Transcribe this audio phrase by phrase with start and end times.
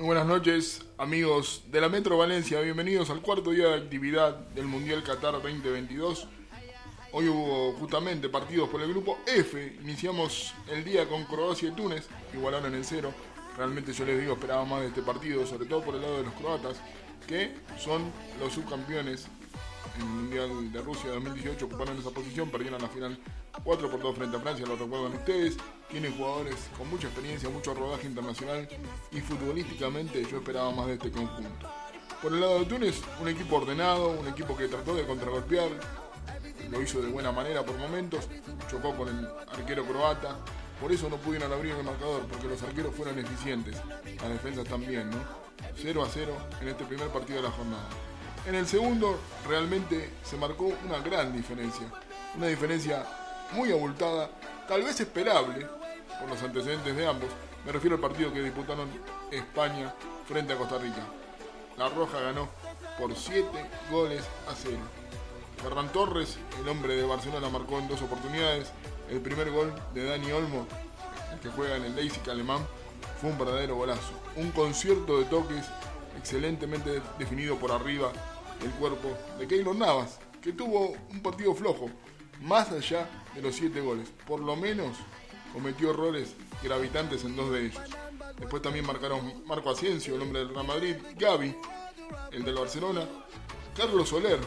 [0.00, 2.58] Muy buenas noches, amigos de la Metro Valencia.
[2.62, 6.26] Bienvenidos al cuarto día de actividad del Mundial Qatar 2022.
[7.12, 9.76] Hoy hubo justamente partidos por el grupo F.
[9.82, 13.12] Iniciamos el día con Croacia y Túnez, igualaron en cero.
[13.58, 16.24] Realmente yo les digo, esperaba más de este partido, sobre todo por el lado de
[16.24, 16.80] los croatas,
[17.26, 18.10] que son
[18.40, 19.26] los subcampeones
[19.96, 23.18] en el Mundial de Rusia 2018 ocuparon esa posición, perdieron la final
[23.62, 25.56] 4 por 2 frente a Francia, lo recuerdan ustedes.
[25.90, 28.68] Tienen jugadores con mucha experiencia, mucho rodaje internacional
[29.10, 31.68] y futbolísticamente yo esperaba más de este conjunto.
[32.22, 35.70] Por el lado de Túnez, un equipo ordenado, un equipo que trató de contragolpear,
[36.70, 38.28] lo hizo de buena manera por momentos,
[38.70, 40.36] chocó con el arquero croata,
[40.80, 43.76] por eso no pudieron abrir el marcador, porque los arqueros fueron eficientes,
[44.20, 45.18] las defensas también, ¿no?
[45.76, 47.88] 0 a 0 en este primer partido de la jornada.
[48.46, 51.86] En el segundo realmente se marcó una gran diferencia.
[52.36, 53.04] Una diferencia
[53.52, 54.30] muy abultada,
[54.66, 55.66] tal vez esperable
[56.18, 57.28] por los antecedentes de ambos.
[57.66, 58.88] Me refiero al partido que disputaron
[59.30, 59.94] España
[60.26, 61.04] frente a Costa Rica.
[61.76, 62.48] La Roja ganó
[62.98, 63.46] por 7
[63.90, 64.76] goles a 0.
[65.62, 68.70] Ferran Torres, el hombre de Barcelona, marcó en dos oportunidades.
[69.10, 70.66] El primer gol de Dani Olmo,
[71.32, 72.66] el que juega en el Leipzig alemán,
[73.20, 74.12] fue un verdadero golazo.
[74.36, 75.66] Un concierto de toques
[76.18, 78.12] excelentemente definido por arriba
[78.62, 81.90] el cuerpo de Keylor Navas, que tuvo un partido flojo,
[82.42, 84.08] más allá de los siete goles.
[84.26, 84.96] Por lo menos
[85.52, 87.80] cometió errores gravitantes en dos de ellos.
[88.38, 91.54] Después también marcaron Marco Asensio, el hombre del Real Madrid, Gaby,
[92.32, 93.06] el del Barcelona,
[93.76, 94.38] Carlos Soler,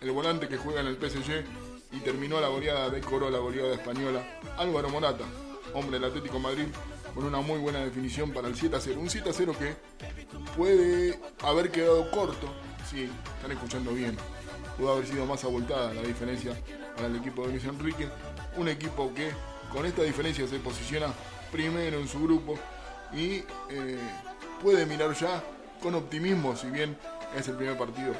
[0.00, 1.44] el volante que juega en el PSG
[1.92, 5.24] y terminó la goleada de Coro, la goleada española, Álvaro Morata,
[5.74, 6.66] hombre del Atlético Madrid,
[7.14, 9.00] con una muy buena definición para el 7 a 0.
[9.00, 9.76] Un 7 a 0 que
[10.58, 12.48] puede haber quedado corto,
[12.90, 14.16] sí, están escuchando bien.
[14.76, 16.52] Pudo haber sido más abultada la diferencia
[16.96, 18.08] para el equipo de Luis Enrique.
[18.56, 19.30] Un equipo que
[19.72, 21.06] con esta diferencia se posiciona
[21.52, 22.58] primero en su grupo
[23.14, 23.98] y eh,
[24.60, 25.42] puede mirar ya
[25.80, 26.96] con optimismo, si bien
[27.36, 28.12] es el primer partido,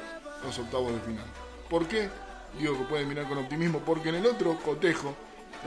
[0.43, 1.25] los octavos de final.
[1.69, 2.09] ¿Por qué?
[2.57, 5.13] Digo que puede mirar con optimismo, porque en el otro cotejo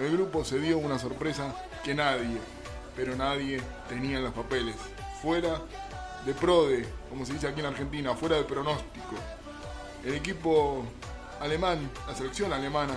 [0.00, 2.38] el grupo se dio una sorpresa que nadie,
[2.96, 4.76] pero nadie tenía en los papeles.
[5.20, 5.60] Fuera
[6.24, 9.16] de prode, como se dice aquí en Argentina, fuera de pronóstico.
[10.04, 10.84] El equipo
[11.40, 12.96] alemán, la selección alemana,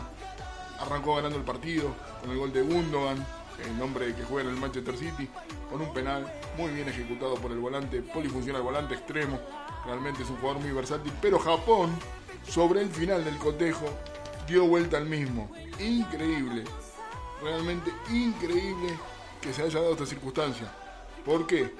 [0.80, 3.26] arrancó ganando el partido con el gol de Gundogan,
[3.64, 5.30] el hombre que juega en el Manchester City,
[5.70, 9.40] con un penal muy bien ejecutado por el volante, polifuncional volante extremo.
[9.86, 11.92] Realmente es un jugador muy versátil, pero Japón,
[12.48, 13.86] sobre el final del cotejo,
[14.48, 15.50] dio vuelta al mismo.
[15.80, 16.64] Increíble,
[17.42, 18.98] realmente increíble
[19.42, 20.72] que se haya dado esta circunstancia.
[21.24, 21.74] ¿Por qué?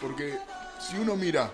[0.00, 0.38] Porque
[0.82, 1.50] si uno mira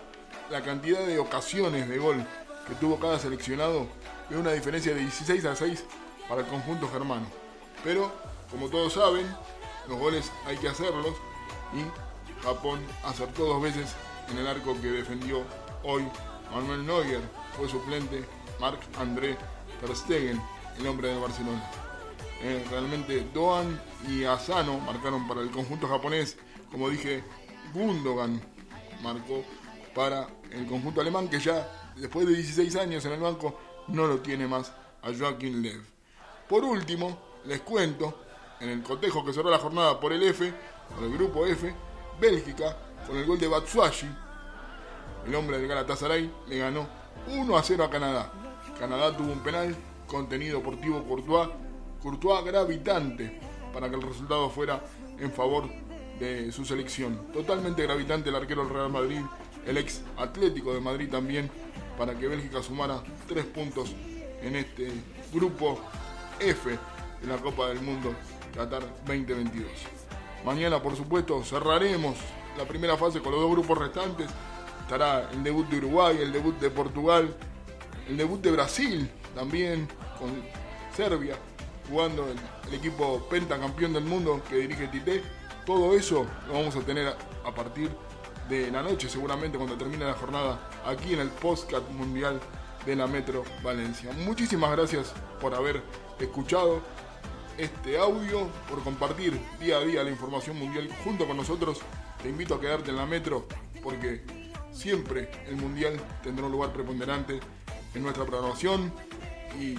[0.50, 2.27] la cantidad de ocasiones de gol
[2.66, 3.87] que tuvo cada seleccionado,
[4.31, 5.84] ve una diferencia de 16 a 6
[6.28, 7.27] para el conjunto germano.
[7.84, 8.11] Pero,
[8.50, 9.27] como todos saben,
[9.87, 11.15] los goles hay que hacerlos
[11.75, 13.94] y Japón acertó dos veces
[14.31, 15.43] en el arco que defendió
[15.83, 16.06] hoy
[16.53, 17.21] Manuel Neuer,
[17.56, 18.25] fue suplente
[18.59, 19.37] Marc André
[19.81, 20.41] Ter Stegen,
[20.78, 21.62] el hombre de Barcelona.
[22.43, 26.38] Eh, realmente Doan y Asano marcaron para el conjunto japonés,
[26.71, 27.22] como dije,
[27.75, 28.41] Gundogan
[29.03, 29.44] marcó
[29.94, 34.20] para el conjunto alemán que ya después de 16 años en el banco no lo
[34.20, 34.72] tiene más
[35.03, 35.82] a Joaquín Lev.
[36.48, 38.22] Por último, les cuento,
[38.60, 40.53] en el cotejo que cerró la jornada por el F,
[40.94, 41.75] por el grupo F,
[42.20, 42.76] Bélgica,
[43.06, 44.08] con el gol de Batsuashi,
[45.26, 46.87] el hombre del Galatasaray, le ganó
[47.28, 48.32] 1 a 0 a Canadá.
[48.78, 49.76] Canadá tuvo un penal
[50.06, 51.50] contenido por Thibaut Courtois,
[52.03, 53.41] Courtois gravitante
[53.72, 54.82] para que el resultado fuera
[55.19, 55.69] en favor
[56.19, 57.19] de su selección.
[57.33, 59.21] Totalmente gravitante el arquero del Real Madrid,
[59.67, 61.51] el ex Atlético de Madrid también,
[61.97, 63.95] para que Bélgica sumara tres puntos
[64.43, 64.91] en este
[65.33, 65.81] grupo
[66.41, 68.15] F de la Copa del Mundo
[68.55, 69.67] Qatar 2022.
[70.45, 72.17] Mañana, por supuesto, cerraremos
[72.56, 74.29] la primera fase con los dos grupos restantes.
[74.83, 77.35] Estará el debut de Uruguay, el debut de Portugal,
[78.09, 79.87] el debut de Brasil también
[80.19, 80.31] con
[80.97, 81.37] Serbia,
[81.91, 85.23] jugando el, el equipo pentacampeón del mundo que dirige Tite
[85.69, 87.91] todo eso lo vamos a tener a partir
[88.49, 92.41] de la noche, seguramente cuando termine la jornada, aquí en el Postcat Mundial
[92.87, 94.11] de la Metro Valencia.
[94.25, 95.82] Muchísimas gracias por haber
[96.19, 96.81] escuchado
[97.59, 101.81] este audio, por compartir día a día la información mundial junto con nosotros.
[102.23, 103.47] Te invito a quedarte en la Metro
[103.82, 104.25] porque
[104.73, 107.41] siempre el Mundial tendrá un lugar preponderante
[107.93, 108.91] en nuestra programación
[109.61, 109.75] y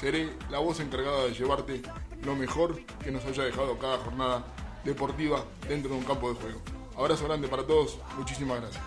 [0.00, 1.82] seré la voz encargada de llevarte
[2.22, 4.46] lo mejor que nos haya dejado cada jornada
[4.84, 6.60] deportiva dentro de un campo de juego.
[6.96, 8.82] Abrazo grande para todos, muchísimas gracias.